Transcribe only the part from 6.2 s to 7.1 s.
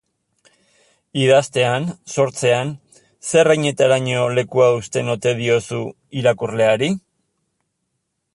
irakurleari?